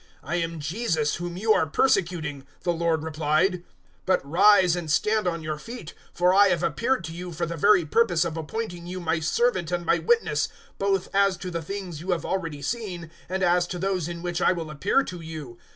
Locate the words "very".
7.55-7.85